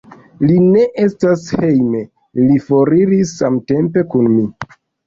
[0.45, 2.03] Li ne estas hejme;
[2.47, 4.53] li foriris samtempe kun mi.